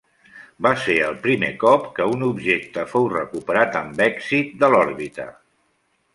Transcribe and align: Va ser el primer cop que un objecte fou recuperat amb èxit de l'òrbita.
Va 0.65 0.69
ser 0.83 0.95
el 1.07 1.19
primer 1.25 1.49
cop 1.63 1.85
que 1.99 2.07
un 2.13 2.23
objecte 2.29 2.87
fou 2.95 3.07
recuperat 3.13 3.79
amb 3.83 4.03
èxit 4.09 4.59
de 4.65 4.73
l'òrbita. 4.75 5.29